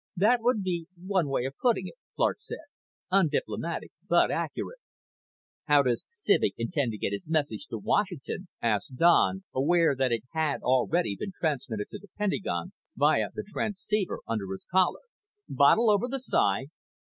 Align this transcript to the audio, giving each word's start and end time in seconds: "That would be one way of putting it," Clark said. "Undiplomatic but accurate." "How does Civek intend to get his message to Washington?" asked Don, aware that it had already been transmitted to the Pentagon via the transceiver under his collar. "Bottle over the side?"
"That 0.15 0.41
would 0.41 0.63
be 0.63 0.87
one 0.97 1.29
way 1.29 1.45
of 1.45 1.53
putting 1.61 1.85
it," 1.85 1.93
Clark 2.15 2.37
said. 2.39 2.65
"Undiplomatic 3.11 3.91
but 4.09 4.31
accurate." 4.31 4.79
"How 5.65 5.83
does 5.83 6.05
Civek 6.09 6.55
intend 6.57 6.93
to 6.93 6.97
get 6.97 7.13
his 7.13 7.29
message 7.29 7.67
to 7.67 7.77
Washington?" 7.77 8.47
asked 8.63 8.95
Don, 8.95 9.43
aware 9.53 9.95
that 9.95 10.11
it 10.11 10.23
had 10.31 10.63
already 10.63 11.15
been 11.19 11.33
transmitted 11.37 11.89
to 11.91 11.99
the 11.99 12.07
Pentagon 12.17 12.71
via 12.95 13.29
the 13.31 13.43
transceiver 13.43 14.21
under 14.25 14.51
his 14.51 14.65
collar. 14.71 15.01
"Bottle 15.47 15.91
over 15.91 16.07
the 16.07 16.19
side?" 16.19 16.69